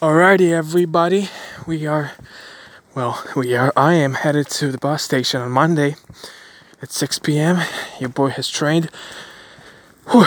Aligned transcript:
Alrighty, 0.00 0.52
everybody. 0.52 1.28
We 1.66 1.84
are, 1.84 2.12
well, 2.94 3.20
we 3.34 3.56
are. 3.56 3.72
I 3.76 3.94
am 3.94 4.14
headed 4.14 4.46
to 4.50 4.70
the 4.70 4.78
bus 4.78 5.02
station 5.02 5.40
on 5.40 5.50
Monday 5.50 5.96
at 6.80 6.92
6 6.92 7.18
p.m. 7.18 7.66
Your 7.98 8.08
boy 8.08 8.28
has 8.28 8.48
trained 8.48 8.90
whew, 10.12 10.24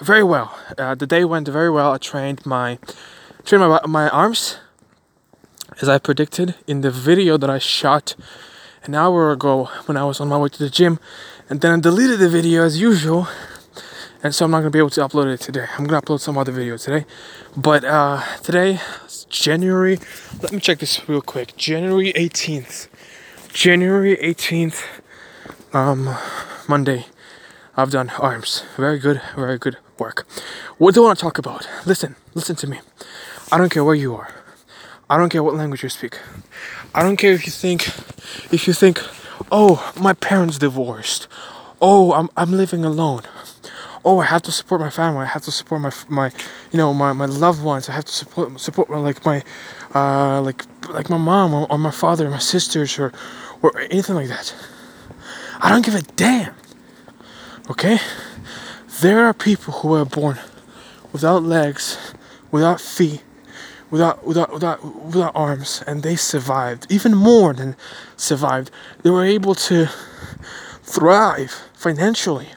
very 0.00 0.22
well. 0.22 0.56
Uh, 0.78 0.94
the 0.94 1.08
day 1.08 1.24
went 1.24 1.48
very 1.48 1.70
well. 1.72 1.90
I 1.90 1.98
trained 1.98 2.46
my 2.46 2.78
trained 3.44 3.68
my 3.68 3.80
my 3.84 4.08
arms 4.10 4.58
as 5.82 5.88
I 5.88 5.98
predicted 5.98 6.54
in 6.68 6.82
the 6.82 6.92
video 6.92 7.36
that 7.36 7.50
I 7.50 7.58
shot 7.58 8.14
an 8.84 8.94
hour 8.94 9.32
ago 9.32 9.70
when 9.86 9.96
I 9.96 10.04
was 10.04 10.20
on 10.20 10.28
my 10.28 10.38
way 10.38 10.50
to 10.50 10.58
the 10.58 10.70
gym, 10.70 11.00
and 11.48 11.60
then 11.62 11.72
I 11.72 11.80
deleted 11.80 12.20
the 12.20 12.28
video 12.28 12.62
as 12.62 12.80
usual 12.80 13.26
and 14.22 14.34
so 14.34 14.44
I'm 14.44 14.50
not 14.50 14.58
gonna 14.58 14.70
be 14.70 14.78
able 14.78 14.90
to 14.90 15.00
upload 15.00 15.32
it 15.32 15.40
today. 15.40 15.66
I'm 15.78 15.86
gonna 15.86 16.02
upload 16.02 16.20
some 16.20 16.36
other 16.36 16.52
video 16.52 16.76
today, 16.76 17.06
but 17.56 17.84
uh, 17.84 18.22
today, 18.42 18.78
January. 19.30 19.98
Let 20.42 20.52
me 20.52 20.60
check 20.60 20.78
this 20.78 21.08
real 21.08 21.22
quick. 21.22 21.56
January 21.56 22.12
18th. 22.12 22.88
January 23.52 24.16
18th. 24.16 24.82
Um, 25.72 26.16
Monday. 26.68 27.06
I've 27.76 27.90
done 27.90 28.10
arms. 28.18 28.64
Very 28.76 28.98
good. 28.98 29.22
Very 29.36 29.58
good 29.58 29.78
work. 29.98 30.26
What 30.78 30.94
do 30.94 31.02
I 31.02 31.06
want 31.06 31.18
to 31.18 31.22
talk 31.22 31.38
about? 31.38 31.68
Listen. 31.86 32.16
Listen 32.34 32.56
to 32.56 32.66
me. 32.66 32.80
I 33.50 33.58
don't 33.58 33.70
care 33.70 33.84
where 33.84 33.94
you 33.94 34.14
are. 34.16 34.28
I 35.08 35.16
don't 35.16 35.30
care 35.30 35.42
what 35.42 35.54
language 35.54 35.82
you 35.82 35.88
speak. 35.88 36.18
I 36.94 37.02
don't 37.02 37.16
care 37.16 37.32
if 37.32 37.46
you 37.46 37.52
think, 37.52 37.88
if 38.52 38.66
you 38.66 38.72
think, 38.72 39.00
oh, 39.50 39.92
my 39.98 40.12
parents 40.12 40.58
divorced. 40.58 41.26
Oh, 41.80 42.12
I'm 42.12 42.28
I'm 42.36 42.52
living 42.52 42.84
alone 42.84 43.22
oh 44.04 44.18
I 44.18 44.26
have 44.26 44.42
to 44.42 44.52
support 44.52 44.80
my 44.80 44.90
family 44.90 45.22
I 45.22 45.26
have 45.26 45.42
to 45.42 45.50
support 45.52 45.80
my 45.80 45.92
my 46.08 46.30
you 46.72 46.78
know 46.78 46.92
my, 46.94 47.12
my 47.12 47.26
loved 47.26 47.62
ones 47.62 47.88
I 47.88 47.92
have 47.92 48.04
to 48.04 48.12
support 48.12 48.60
support 48.60 48.88
my, 48.90 48.98
like 48.98 49.24
my 49.24 49.42
uh, 49.94 50.40
like 50.42 50.64
like 50.88 51.10
my 51.10 51.18
mom 51.18 51.54
or, 51.54 51.66
or 51.70 51.78
my 51.78 51.90
father 51.90 52.26
or 52.26 52.30
my 52.30 52.38
sisters 52.38 52.98
or 52.98 53.12
or 53.62 53.78
anything 53.78 54.16
like 54.16 54.28
that. 54.28 54.54
I 55.60 55.68
don't 55.68 55.84
give 55.84 55.94
a 55.94 56.02
damn 56.02 56.54
okay? 57.68 57.98
There 59.00 59.24
are 59.24 59.34
people 59.34 59.74
who 59.74 59.94
are 59.94 60.04
born 60.04 60.38
without 61.12 61.42
legs 61.42 62.14
without 62.50 62.80
feet 62.80 63.22
without 63.90 64.24
without 64.24 64.52
without 64.52 65.04
without 65.04 65.32
arms 65.34 65.82
and 65.86 66.02
they 66.02 66.16
survived 66.16 66.86
even 66.90 67.14
more 67.14 67.52
than 67.52 67.76
survived. 68.16 68.70
They 69.02 69.10
were 69.10 69.24
able 69.24 69.54
to 69.54 69.88
thrive 70.82 71.52
financially 71.74 72.48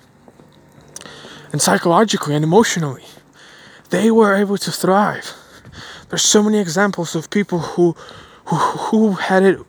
and 1.54 1.62
psychologically 1.62 2.36
and 2.36 2.44
emotionally. 2.44 3.06
They 3.92 4.12
were 4.12 4.36
able 4.36 4.58
to 4.58 4.72
thrive. 4.72 5.34
There's 6.10 6.23
so 6.23 6.44
many 6.44 6.60
examples 6.60 7.16
of 7.16 7.30
people 7.30 7.60
who 7.60 7.95
who 8.45 8.56
who 8.56 9.12
had 9.14 9.44
it 9.44 9.60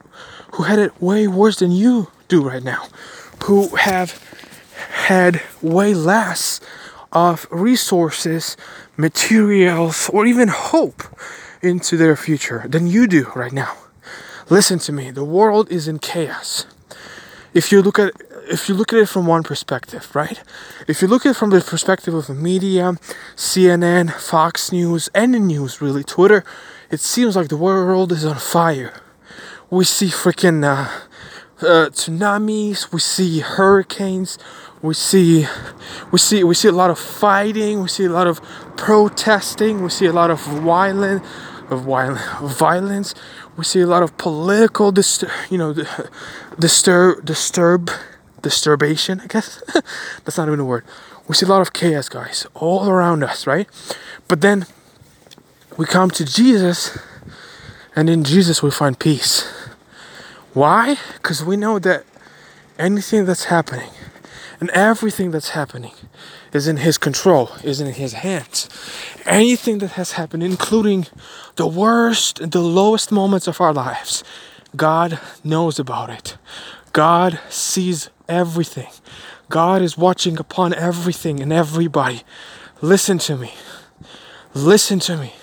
who 0.55 0.65
had 0.65 0.81
it 0.81 1.01
way 1.01 1.29
worse 1.29 1.59
than 1.59 1.71
you 1.71 2.11
do 2.27 2.43
right 2.43 2.63
now, 2.63 2.89
who 3.45 3.69
have 3.77 4.21
had 4.91 5.43
way 5.63 5.95
less 5.95 6.61
of 7.13 7.47
resources, 7.51 8.57
materials, 8.97 10.11
or 10.13 10.27
even 10.27 10.49
hope 10.49 11.05
into 11.63 11.97
their 11.97 12.17
future 12.17 12.65
than 12.67 12.87
you 12.87 13.07
do 13.07 13.31
right 13.37 13.53
now. 13.53 13.77
Listen 14.51 14.79
to 14.81 14.93
me, 14.93 15.11
the 15.11 15.25
world 15.25 15.71
is 15.71 15.87
in 15.87 15.99
chaos. 15.99 16.67
If 17.55 17.71
you 17.71 17.83
look 17.83 17.99
at 17.99 18.13
if 18.49 18.69
you 18.69 18.75
look 18.75 18.93
at 18.93 18.99
it 18.99 19.09
from 19.09 19.27
one 19.27 19.43
perspective, 19.43 20.15
right? 20.15 20.43
If 20.87 21.03
you 21.03 21.09
look 21.09 21.27
at 21.27 21.31
it 21.31 21.37
from 21.37 21.51
the 21.51 21.61
perspective 21.61 22.15
of 22.15 22.27
the 22.27 22.35
media, 22.35 22.95
CNN, 23.37 24.13
Fox 24.13 24.73
News, 24.73 25.09
any 25.15 25.39
news 25.39 25.81
really, 25.81 26.05
Twitter, 26.05 26.45
it 26.91 27.01
seems 27.01 27.37
like 27.37 27.49
the 27.49 27.57
world 27.57 28.13
is 28.13 28.25
on 28.25 28.37
fire. 28.37 29.01
We 29.71 29.85
see 29.85 30.07
freaking 30.07 30.65
uh, 30.65 30.89
uh, 31.61 31.89
tsunamis, 31.91 32.93
we 32.93 33.01
see 33.01 33.41
hurricanes, 33.41 34.39
we 34.83 34.95
see 34.95 35.47
we 36.13 36.19
see 36.19 36.45
we 36.45 36.55
see 36.55 36.69
a 36.69 36.73
lot 36.73 36.91
of 36.91 36.99
fighting, 36.99 37.81
we 37.81 37.89
see 37.89 38.05
a 38.05 38.11
lot 38.11 38.27
of 38.27 38.41
protesting, 38.77 39.83
we 39.83 39.89
see 39.89 40.07
a 40.07 40.13
lot 40.13 40.31
of 40.31 40.41
violent 40.41 41.23
of 41.71 41.81
violence, 42.59 43.15
we 43.57 43.65
see 43.65 43.81
a 43.81 43.87
lot 43.87 44.03
of 44.03 44.17
political 44.19 44.93
disturb, 44.93 45.31
you 45.51 45.57
know, 45.57 45.75
disturb 46.59 47.25
disturb 47.25 47.91
disturbation, 48.45 49.21
I 49.21 49.27
guess. 49.27 49.61
That's 50.25 50.39
not 50.39 50.47
even 50.47 50.61
a 50.61 50.65
word. 50.65 50.85
We 51.27 51.35
see 51.35 51.47
a 51.47 51.49
lot 51.49 51.63
of 51.63 51.73
chaos, 51.73 52.09
guys, 52.09 52.47
all 52.55 52.89
around 52.89 53.25
us, 53.25 53.47
right? 53.47 53.67
But 54.29 54.41
then 54.43 54.67
we 55.77 55.87
come 55.87 56.11
to 56.13 56.25
Jesus, 56.25 56.97
and 57.97 58.09
in 58.09 58.23
Jesus 58.23 58.63
we 58.63 58.71
find 58.71 58.97
peace. 58.99 59.43
Why? 60.53 60.97
Because 61.15 61.43
we 61.45 61.57
know 61.57 61.81
that 61.81 62.05
anything 62.79 63.25
that's 63.25 63.45
happening 63.45 63.91
and 64.61 64.71
everything 64.71 65.31
that's 65.31 65.51
happening 65.51 65.93
is 66.53 66.69
in 66.69 66.77
His 66.77 66.99
control, 66.99 67.51
is 67.65 67.81
in 67.81 67.93
His 67.93 68.13
hands. 68.13 68.69
Anything 69.27 69.79
that 69.79 69.93
has 69.93 70.13
happened, 70.13 70.43
including 70.43 71.07
the 71.57 71.67
worst 71.67 72.39
and 72.39 72.53
the 72.53 72.61
lowest 72.61 73.11
moments 73.11 73.49
of 73.49 73.61
our 73.61 73.73
lives, 73.73 74.23
God 74.77 75.19
knows 75.43 75.79
about 75.79 76.11
it. 76.11 76.37
God 76.93 77.41
sees 77.49 78.11
everything. 78.29 78.89
God 79.49 79.83
is 79.83 79.97
watching 79.99 80.39
upon 80.39 80.75
everything 80.75 81.41
and 81.41 81.53
everybody. 81.53 82.23
Listen 82.81 83.19
to 83.19 83.37
me. 83.37 83.53
Listen 84.55 85.01
to 85.01 85.17
me. 85.17 85.35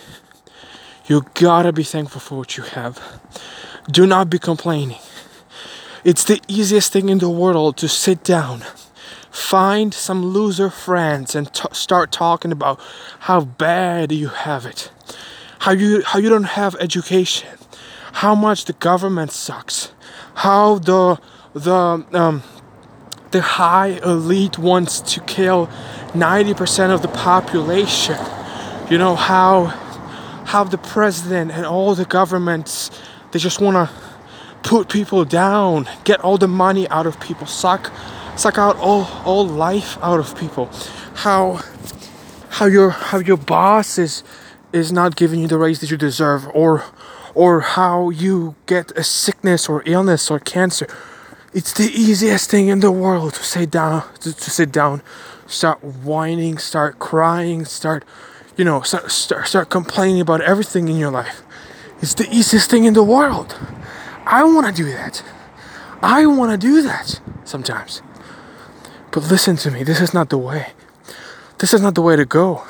You 1.07 1.25
gotta 1.33 1.73
be 1.73 1.83
thankful 1.83 2.21
for 2.21 2.37
what 2.37 2.57
you 2.57 2.63
have. 2.63 3.21
Do 3.89 4.05
not 4.05 4.29
be 4.29 4.39
complaining. 4.39 4.99
It's 6.03 6.23
the 6.23 6.41
easiest 6.47 6.91
thing 6.91 7.09
in 7.09 7.19
the 7.19 7.29
world 7.29 7.77
to 7.77 7.87
sit 7.87 8.23
down, 8.23 8.63
find 9.29 9.93
some 9.93 10.25
loser 10.25 10.69
friends, 10.69 11.35
and 11.35 11.53
t- 11.53 11.67
start 11.73 12.11
talking 12.11 12.51
about 12.51 12.79
how 13.19 13.41
bad 13.41 14.11
you 14.11 14.29
have 14.29 14.65
it, 14.65 14.91
how 15.59 15.71
you 15.71 16.01
how 16.03 16.19
you 16.19 16.29
don't 16.29 16.55
have 16.55 16.75
education, 16.79 17.49
how 18.13 18.33
much 18.33 18.65
the 18.65 18.73
government 18.73 19.31
sucks, 19.31 19.91
how 20.35 20.79
the 20.79 21.19
the 21.53 22.05
um, 22.13 22.41
the 23.31 23.41
high 23.41 23.99
elite 24.03 24.57
wants 24.57 24.99
to 24.99 25.21
kill 25.21 25.67
90% 26.13 26.93
of 26.93 27.01
the 27.01 27.07
population. 27.07 28.17
You 28.89 28.97
know 28.97 29.15
how 29.15 29.65
how 30.45 30.65
the 30.65 30.77
president 30.77 31.51
and 31.51 31.65
all 31.65 31.95
the 31.95 32.03
governments 32.03 32.91
they 33.31 33.39
just 33.39 33.61
want 33.61 33.75
to 33.75 33.95
put 34.63 34.89
people 34.89 35.23
down, 35.23 35.87
get 36.03 36.19
all 36.19 36.37
the 36.37 36.47
money 36.47 36.87
out 36.89 37.07
of 37.07 37.19
people, 37.21 37.47
suck 37.47 37.91
suck 38.35 38.57
out 38.57 38.75
all 38.77 39.07
all 39.25 39.47
life 39.47 39.97
out 40.01 40.19
of 40.19 40.37
people. 40.37 40.69
How 41.15 41.61
how 42.49 42.65
your 42.65 42.89
how 42.89 43.19
your 43.19 43.37
boss 43.37 43.97
is 43.97 44.23
is 44.73 44.91
not 44.91 45.15
giving 45.15 45.39
you 45.39 45.47
the 45.47 45.57
raise 45.57 45.79
that 45.79 45.89
you 45.89 45.97
deserve 45.97 46.47
or 46.53 46.83
or 47.33 47.61
how 47.61 48.09
you 48.09 48.55
get 48.65 48.91
a 48.97 49.03
sickness 49.03 49.69
or 49.69 49.83
illness 49.85 50.29
or 50.29 50.39
cancer 50.39 50.87
it's 51.53 51.73
the 51.73 51.91
easiest 51.91 52.49
thing 52.49 52.69
in 52.69 52.79
the 52.79 52.91
world 52.91 53.33
to 53.33 53.43
sit 53.43 53.71
down, 53.71 54.03
to, 54.19 54.33
to 54.33 54.49
sit 54.49 54.71
down, 54.71 55.01
start 55.47 55.83
whining, 55.83 56.57
start 56.57 56.99
crying, 56.99 57.65
start, 57.65 58.05
you 58.55 58.63
know, 58.63 58.81
start, 58.81 59.11
start, 59.11 59.47
start 59.47 59.69
complaining 59.69 60.21
about 60.21 60.41
everything 60.41 60.87
in 60.87 60.97
your 60.97 61.11
life. 61.11 61.43
It's 62.01 62.13
the 62.13 62.27
easiest 62.31 62.69
thing 62.69 62.85
in 62.85 62.93
the 62.93 63.03
world. 63.03 63.57
I 64.25 64.43
want 64.43 64.67
to 64.67 64.73
do 64.73 64.89
that. 64.91 65.23
I 66.01 66.25
want 66.25 66.51
to 66.51 66.57
do 66.57 66.81
that 66.83 67.19
sometimes. 67.43 68.01
But 69.11 69.23
listen 69.23 69.57
to 69.57 69.71
me, 69.71 69.83
this 69.83 69.99
is 69.99 70.13
not 70.13 70.29
the 70.29 70.37
way. 70.37 70.67
This 71.59 71.73
is 71.73 71.81
not 71.81 71.95
the 71.95 72.01
way 72.01 72.15
to 72.15 72.25
go. 72.25 72.63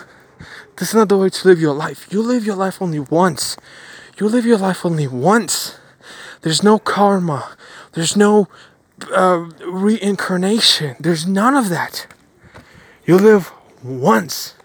This 0.78 0.90
is 0.90 0.96
not 0.96 1.08
the 1.08 1.18
way 1.18 1.30
to 1.30 1.48
live 1.48 1.62
your 1.62 1.74
life. 1.74 2.12
You 2.12 2.24
live 2.24 2.46
your 2.46 2.56
life 2.56 2.82
only 2.82 3.00
once. 3.00 3.56
You 4.20 4.28
live 4.28 4.46
your 4.46 4.58
life 4.58 4.86
only 4.86 5.08
once. 5.08 5.78
There's 6.42 6.64
no 6.64 6.80
karma. 6.80 7.56
There's 7.94 8.18
no 8.18 8.48
uh, 9.12 9.50
reincarnation. 9.66 10.96
There's 11.00 11.28
none 11.28 11.56
of 11.56 11.70
that. 11.70 12.08
You 13.06 13.18
live 13.18 13.52
once 13.84 14.56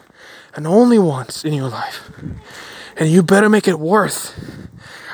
and 0.54 0.66
only 0.66 0.98
once 0.98 1.44
in 1.44 1.52
your 1.52 1.68
life. 1.68 2.10
And 2.96 3.10
you 3.10 3.22
better 3.22 3.48
make 3.48 3.68
it 3.68 3.78
worth. 3.78 4.34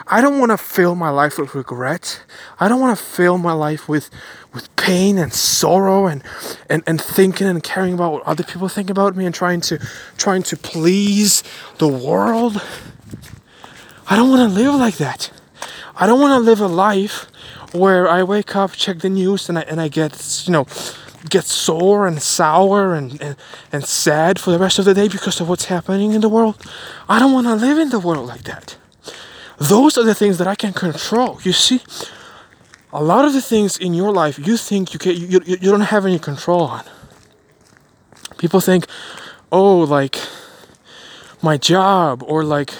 I 0.06 0.20
don't 0.20 0.38
want 0.38 0.50
to 0.50 0.58
fill 0.58 0.94
my 0.94 1.10
life 1.10 1.38
with 1.38 1.54
regret. 1.54 2.22
I 2.60 2.68
don't 2.68 2.80
want 2.80 2.96
to 2.98 3.02
fill 3.02 3.38
my 3.38 3.52
life 3.52 3.88
with 3.88 4.10
with 4.52 4.74
pain 4.76 5.16
and 5.16 5.32
sorrow 5.32 6.06
and, 6.06 6.22
and, 6.68 6.82
and 6.86 7.00
thinking 7.00 7.46
and 7.46 7.62
caring 7.62 7.94
about 7.94 8.12
what 8.12 8.22
other 8.24 8.44
people 8.44 8.68
think 8.68 8.90
about 8.90 9.16
me 9.16 9.24
and 9.24 9.34
trying 9.34 9.62
to 9.62 9.78
trying 10.18 10.42
to 10.44 10.56
please 10.56 11.42
the 11.78 11.88
world. 11.88 12.60
I 14.08 14.16
don't 14.16 14.28
want 14.28 14.52
to 14.52 14.54
live 14.54 14.74
like 14.74 14.96
that. 14.96 15.30
I 15.96 16.06
don't 16.06 16.20
want 16.20 16.32
to 16.38 16.44
live 16.44 16.60
a 16.60 16.66
life 16.66 17.26
where 17.72 18.08
I 18.08 18.22
wake 18.22 18.54
up, 18.56 18.72
check 18.72 18.98
the 18.98 19.08
news, 19.08 19.48
and 19.48 19.58
I 19.58 19.62
and 19.62 19.80
I 19.80 19.88
get 19.88 20.44
you 20.46 20.52
know 20.52 20.66
get 21.28 21.44
sore 21.44 22.06
and 22.06 22.20
sour 22.20 22.94
and, 22.94 23.20
and, 23.22 23.36
and 23.70 23.84
sad 23.84 24.40
for 24.40 24.50
the 24.50 24.58
rest 24.58 24.78
of 24.78 24.84
the 24.84 24.94
day 24.94 25.08
because 25.08 25.40
of 25.40 25.48
what's 25.48 25.66
happening 25.66 26.12
in 26.12 26.20
the 26.20 26.28
world. 26.28 26.56
I 27.08 27.18
don't 27.18 27.32
want 27.32 27.46
to 27.46 27.54
live 27.54 27.78
in 27.78 27.90
the 27.90 28.00
world 28.00 28.26
like 28.26 28.42
that. 28.42 28.76
Those 29.58 29.96
are 29.96 30.02
the 30.02 30.14
things 30.14 30.38
that 30.38 30.48
I 30.48 30.56
can 30.56 30.72
control. 30.72 31.38
You 31.44 31.52
see, 31.52 31.80
a 32.92 33.02
lot 33.02 33.24
of 33.24 33.32
the 33.32 33.40
things 33.40 33.78
in 33.78 33.94
your 33.94 34.12
life 34.12 34.38
you 34.38 34.56
think 34.56 34.92
you 34.92 34.98
can 34.98 35.16
you, 35.16 35.40
you, 35.44 35.56
you 35.60 35.70
don't 35.70 35.80
have 35.80 36.04
any 36.04 36.18
control 36.18 36.62
on. 36.62 36.84
People 38.38 38.60
think, 38.60 38.86
oh, 39.52 39.78
like 39.78 40.18
my 41.40 41.56
job 41.56 42.22
or 42.24 42.42
like 42.44 42.72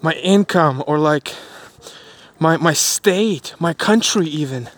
my 0.00 0.14
income 0.14 0.82
or 0.86 0.98
like 0.98 1.34
my 2.40 2.56
my 2.56 2.72
state, 2.72 3.54
my 3.60 3.72
country 3.72 4.26
even. 4.26 4.68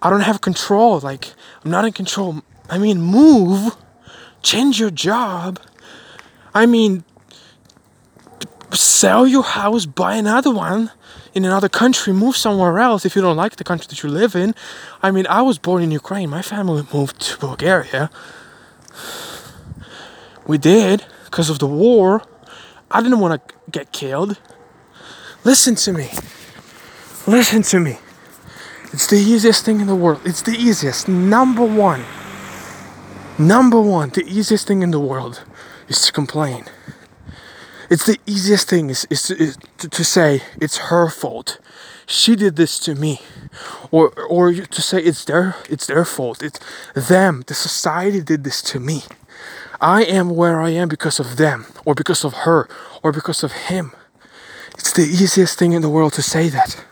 I 0.00 0.08
don't 0.10 0.20
have 0.20 0.40
control. 0.40 1.00
Like 1.00 1.32
I'm 1.64 1.70
not 1.70 1.84
in 1.84 1.92
control. 1.92 2.42
I 2.70 2.78
mean, 2.78 3.02
move, 3.02 3.76
change 4.42 4.80
your 4.80 4.90
job. 4.90 5.60
I 6.54 6.66
mean, 6.66 7.04
sell 8.72 9.26
your 9.26 9.42
house, 9.42 9.84
buy 9.86 10.14
another 10.14 10.50
one 10.50 10.90
in 11.34 11.44
another 11.44 11.68
country, 11.68 12.12
move 12.12 12.36
somewhere 12.36 12.78
else 12.78 13.04
if 13.04 13.16
you 13.16 13.22
don't 13.22 13.36
like 13.36 13.56
the 13.56 13.64
country 13.64 13.86
that 13.88 14.02
you 14.02 14.08
live 14.08 14.36
in. 14.36 14.54
I 15.02 15.10
mean, 15.10 15.26
I 15.26 15.42
was 15.42 15.58
born 15.58 15.82
in 15.82 15.90
Ukraine. 15.90 16.30
My 16.30 16.42
family 16.42 16.86
moved 16.94 17.20
to 17.22 17.38
Bulgaria. 17.38 18.08
We 20.46 20.58
did 20.58 21.04
because 21.24 21.50
of 21.50 21.58
the 21.58 21.66
war. 21.66 22.22
I 22.90 23.02
didn't 23.02 23.18
want 23.18 23.48
to 23.48 23.54
get 23.70 23.92
killed. 23.92 24.38
Listen 25.42 25.74
to 25.74 25.92
me. 25.92 26.10
Listen 27.26 27.62
to 27.62 27.80
me. 27.80 27.98
It's 28.92 29.06
the 29.06 29.16
easiest 29.16 29.64
thing 29.64 29.80
in 29.80 29.86
the 29.86 29.94
world. 29.94 30.20
It's 30.24 30.42
the 30.42 30.52
easiest. 30.52 31.08
Number 31.08 31.64
one. 31.64 32.04
Number 33.38 33.80
one. 33.80 34.10
The 34.10 34.24
easiest 34.26 34.66
thing 34.66 34.82
in 34.82 34.90
the 34.90 35.00
world 35.00 35.42
is 35.88 36.02
to 36.02 36.12
complain. 36.12 36.66
It's 37.88 38.04
the 38.04 38.18
easiest 38.26 38.68
thing 38.68 38.90
is, 38.90 39.06
is, 39.08 39.22
to, 39.24 39.36
is 39.36 39.58
to, 39.78 39.88
to 39.88 40.04
say 40.04 40.42
it's 40.60 40.76
her 40.88 41.08
fault. 41.08 41.58
She 42.06 42.36
did 42.36 42.56
this 42.56 42.78
to 42.80 42.94
me. 42.94 43.20
Or 43.90 44.12
or 44.28 44.52
to 44.52 44.82
say 44.82 45.00
it's 45.00 45.24
their 45.24 45.56
it's 45.70 45.86
their 45.86 46.04
fault. 46.04 46.42
It's 46.42 46.60
them. 46.94 47.44
The 47.46 47.54
society 47.54 48.20
did 48.20 48.44
this 48.44 48.60
to 48.62 48.80
me. 48.80 49.04
I 49.80 50.02
am 50.04 50.30
where 50.30 50.60
I 50.60 50.70
am 50.70 50.88
because 50.88 51.20
of 51.20 51.36
them, 51.36 51.66
or 51.84 51.94
because 51.94 52.24
of 52.24 52.34
her, 52.44 52.68
or 53.02 53.12
because 53.12 53.44
of 53.44 53.52
him. 53.52 53.92
It's 54.76 54.92
the 54.92 55.02
easiest 55.02 55.58
thing 55.58 55.72
in 55.72 55.82
the 55.82 55.88
world 55.88 56.12
to 56.14 56.22
say 56.22 56.48
that. 56.48 56.84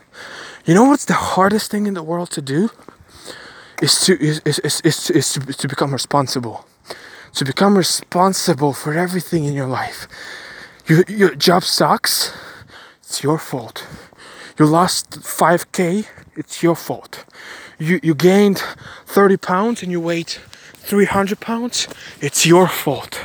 You 0.65 0.73
know 0.73 0.85
what's 0.85 1.05
the 1.05 1.13
hardest 1.13 1.71
thing 1.71 1.87
in 1.87 1.93
the 1.93 2.03
world 2.03 2.29
to 2.31 2.41
do? 2.41 2.69
Is 3.81 3.99
to 4.05 4.13
is, 4.13 4.39
is, 4.45 4.59
is, 4.59 4.81
is, 4.81 5.09
is 5.09 5.33
to, 5.33 5.39
to 5.41 5.67
become 5.67 5.91
responsible. 5.91 6.65
To 7.33 7.43
become 7.43 7.77
responsible 7.77 8.71
for 8.71 8.93
everything 8.93 9.43
in 9.43 9.53
your 9.53 9.67
life. 9.67 10.07
Your, 10.87 11.03
your 11.09 11.35
job 11.35 11.63
sucks, 11.63 12.33
it's 13.01 13.23
your 13.23 13.37
fault. 13.37 13.85
You 14.57 14.65
lost 14.65 15.09
5k, 15.11 16.05
it's 16.37 16.63
your 16.63 16.75
fault. 16.75 17.25
You, 17.77 17.99
you 18.01 18.15
gained 18.15 18.63
30 19.07 19.37
pounds 19.37 19.83
and 19.83 19.91
you 19.91 19.99
weighed 19.99 20.29
300 20.29 21.41
pounds, 21.41 21.89
it's 22.21 22.45
your 22.45 22.69
fault. 22.69 23.19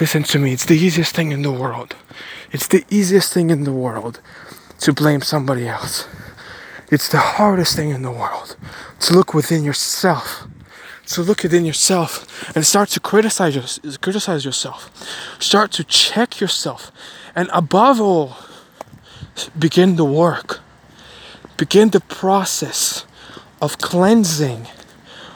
Listen 0.00 0.22
to 0.24 0.38
me, 0.38 0.52
it's 0.52 0.66
the 0.66 0.78
easiest 0.78 1.16
thing 1.16 1.32
in 1.32 1.42
the 1.42 1.52
world. 1.52 1.96
It's 2.52 2.68
the 2.68 2.84
easiest 2.90 3.32
thing 3.32 3.50
in 3.50 3.64
the 3.64 3.72
world 3.72 4.20
to 4.82 4.92
blame 4.92 5.22
somebody 5.22 5.68
else. 5.68 6.08
It's 6.90 7.08
the 7.08 7.18
hardest 7.18 7.76
thing 7.76 7.90
in 7.90 8.02
the 8.02 8.10
world 8.10 8.56
to 9.00 9.14
look 9.14 9.32
within 9.32 9.64
yourself. 9.64 10.46
To 11.06 11.22
look 11.22 11.42
within 11.42 11.64
yourself 11.64 12.54
and 12.54 12.64
start 12.64 12.88
to 12.90 13.00
criticize 13.00 13.54
your, 13.54 13.98
criticize 13.98 14.44
yourself. 14.44 14.90
Start 15.38 15.70
to 15.72 15.84
check 15.84 16.40
yourself. 16.40 16.90
And 17.34 17.48
above 17.52 18.00
all, 18.00 18.36
begin 19.58 19.96
the 19.96 20.04
work. 20.04 20.60
Begin 21.56 21.90
the 21.90 22.00
process 22.00 23.04
of 23.60 23.78
cleansing, 23.78 24.66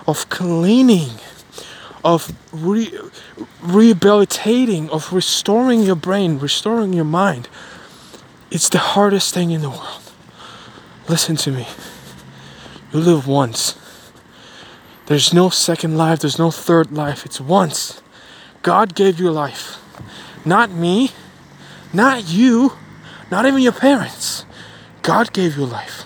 of 0.06 0.28
cleaning, 0.28 1.18
of 2.04 2.32
re- 2.52 2.98
rehabilitating, 3.62 4.88
of 4.90 5.12
restoring 5.12 5.82
your 5.82 5.96
brain, 5.96 6.38
restoring 6.38 6.92
your 6.92 7.04
mind. 7.04 7.48
It's 8.50 8.68
the 8.68 8.78
hardest 8.78 9.34
thing 9.34 9.50
in 9.50 9.62
the 9.62 9.70
world. 9.70 10.02
Listen 11.08 11.36
to 11.36 11.50
me. 11.50 11.66
You 12.92 13.00
live 13.00 13.26
once. 13.26 13.76
There's 15.06 15.32
no 15.32 15.50
second 15.50 15.96
life, 15.96 16.20
there's 16.20 16.38
no 16.38 16.50
third 16.50 16.92
life. 16.92 17.24
It's 17.24 17.40
once. 17.40 18.02
God 18.62 18.94
gave 18.94 19.20
you 19.20 19.30
life. 19.30 19.78
Not 20.44 20.70
me, 20.70 21.10
not 21.92 22.28
you, 22.28 22.72
not 23.30 23.46
even 23.46 23.62
your 23.62 23.72
parents. 23.72 24.44
God 25.02 25.32
gave 25.32 25.56
you 25.56 25.64
life. 25.64 26.04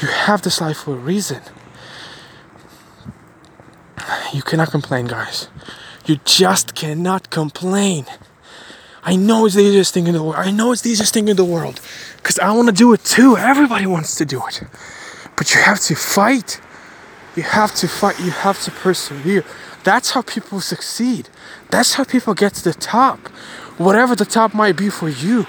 You 0.00 0.08
have 0.08 0.42
this 0.42 0.60
life 0.60 0.78
for 0.78 0.94
a 0.94 0.98
reason. 0.98 1.42
You 4.32 4.42
cannot 4.42 4.70
complain, 4.70 5.06
guys. 5.06 5.48
You 6.06 6.18
just 6.24 6.74
cannot 6.74 7.30
complain. 7.30 8.06
I 9.06 9.14
know 9.14 9.46
it's 9.46 9.54
the 9.54 9.62
easiest 9.62 9.94
thing 9.94 10.08
in 10.08 10.14
the 10.14 10.22
world. 10.22 10.34
I 10.36 10.50
know 10.50 10.72
it's 10.72 10.82
the 10.82 10.90
easiest 10.90 11.14
thing 11.14 11.28
in 11.28 11.36
the 11.36 11.44
world. 11.44 11.80
Because 12.16 12.40
I 12.40 12.50
want 12.50 12.66
to 12.68 12.74
do 12.74 12.92
it 12.92 13.04
too. 13.04 13.36
Everybody 13.36 13.86
wants 13.86 14.16
to 14.16 14.24
do 14.24 14.42
it. 14.48 14.64
But 15.36 15.54
you 15.54 15.60
have 15.60 15.78
to 15.82 15.94
fight. 15.94 16.60
You 17.36 17.44
have 17.44 17.72
to 17.76 17.86
fight. 17.86 18.18
You 18.18 18.32
have 18.32 18.60
to 18.64 18.72
persevere. 18.72 19.44
That's 19.84 20.10
how 20.10 20.22
people 20.22 20.60
succeed. 20.60 21.28
That's 21.70 21.94
how 21.94 22.02
people 22.02 22.34
get 22.34 22.54
to 22.54 22.64
the 22.64 22.74
top. 22.74 23.28
Whatever 23.78 24.16
the 24.16 24.24
top 24.24 24.52
might 24.54 24.76
be 24.76 24.90
for 24.90 25.08
you. 25.08 25.46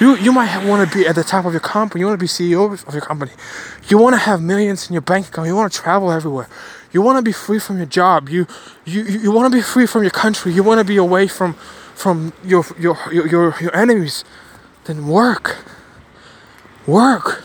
You 0.00 0.16
you 0.16 0.32
might 0.32 0.64
want 0.66 0.88
to 0.88 0.96
be 0.96 1.06
at 1.06 1.14
the 1.14 1.22
top 1.22 1.44
of 1.44 1.52
your 1.52 1.60
company. 1.60 2.00
You 2.00 2.06
want 2.06 2.18
to 2.18 2.24
be 2.24 2.28
CEO 2.28 2.72
of 2.86 2.92
your 2.92 3.02
company. 3.02 3.32
You 3.88 3.98
want 3.98 4.14
to 4.14 4.18
have 4.18 4.42
millions 4.42 4.88
in 4.88 4.94
your 4.94 5.02
bank 5.02 5.28
account. 5.28 5.46
You 5.46 5.54
want 5.54 5.72
to 5.72 5.78
travel 5.78 6.10
everywhere. 6.10 6.48
You 6.92 7.02
want 7.02 7.18
to 7.18 7.22
be 7.22 7.32
free 7.32 7.58
from 7.60 7.76
your 7.76 7.86
job. 7.86 8.28
You 8.28 8.46
you 8.84 9.02
you 9.02 9.30
want 9.30 9.52
to 9.52 9.56
be 9.56 9.62
free 9.62 9.86
from 9.86 10.02
your 10.02 10.10
country. 10.10 10.52
You 10.52 10.62
want 10.62 10.78
to 10.78 10.84
be 10.84 10.96
away 10.96 11.28
from 11.28 11.56
from 11.98 12.32
your 12.44 12.64
your 12.78 12.96
your 13.10 13.26
your, 13.26 13.54
your 13.60 13.76
enemies. 13.76 14.24
Then 14.84 15.08
work. 15.08 15.56
Work. 16.86 17.42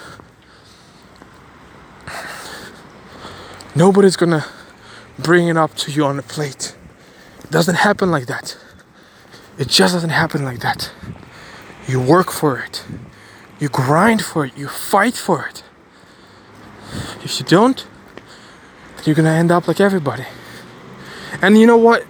Nobody's 3.75 4.15
gonna 4.15 4.45
bring 5.17 5.47
it 5.47 5.57
up 5.57 5.75
to 5.75 5.91
you 5.91 6.05
on 6.05 6.19
a 6.19 6.21
plate. 6.21 6.75
It 7.43 7.49
doesn't 7.49 7.75
happen 7.75 8.11
like 8.11 8.27
that. 8.27 8.55
It 9.57 9.67
just 9.67 9.93
doesn't 9.95 10.11
happen 10.11 10.45
like 10.45 10.59
that. 10.59 10.91
You 11.87 11.99
work 11.99 12.31
for 12.31 12.59
it. 12.59 12.83
You 13.59 13.69
grind 13.69 14.21
for 14.21 14.45
it. 14.45 14.55
You 14.55 14.67
fight 14.67 15.15
for 15.15 15.47
it. 15.47 15.63
If 17.23 17.39
you 17.39 17.45
don't, 17.45 17.85
you're 19.03 19.15
gonna 19.15 19.31
end 19.31 19.51
up 19.51 19.67
like 19.67 19.81
everybody. 19.81 20.25
And 21.41 21.57
you 21.57 21.65
know 21.65 21.77
what? 21.77 22.05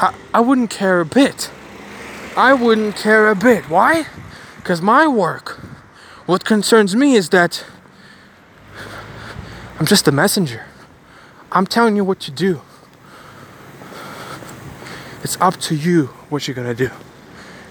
I, 0.00 0.14
I 0.32 0.40
wouldn't 0.40 0.70
care 0.70 1.00
a 1.00 1.06
bit. 1.06 1.50
I 2.36 2.54
wouldn't 2.54 2.96
care 2.96 3.28
a 3.28 3.34
bit. 3.34 3.68
Why? 3.68 4.06
Because 4.56 4.80
my 4.80 5.08
work, 5.08 5.58
what 6.26 6.44
concerns 6.44 6.94
me 6.94 7.14
is 7.14 7.30
that 7.30 7.64
I'm 9.80 9.86
just 9.86 10.06
a 10.06 10.12
messenger. 10.12 10.66
I'm 11.50 11.66
telling 11.66 11.96
you 11.96 12.04
what 12.04 12.20
to 12.20 12.30
do. 12.30 12.60
It's 15.24 15.40
up 15.40 15.56
to 15.62 15.74
you 15.74 16.06
what 16.28 16.46
you're 16.46 16.54
gonna 16.54 16.74
do. 16.74 16.90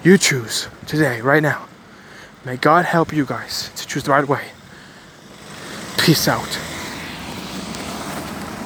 You 0.04 0.18
choose 0.18 0.68
today, 0.86 1.22
right 1.22 1.42
now. 1.42 1.68
May 2.44 2.58
God 2.58 2.86
help 2.86 3.14
you 3.14 3.26
guys 3.26 3.72
to 3.76 3.88
choose 3.88 4.04
the 4.04 4.12
right 4.12 4.28
way. 4.28 4.50
Peace 5.98 6.28
out. 6.28 6.67